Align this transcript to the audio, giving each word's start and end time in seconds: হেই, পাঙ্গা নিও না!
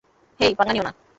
হেই, 0.39 0.51
পাঙ্গা 0.57 0.73
নিও 0.73 0.83
না! 0.83 0.91